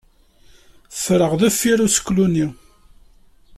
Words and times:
Ffreɣ 0.97 1.31
deffir 1.41 1.79
useklu-nni. 1.85 2.47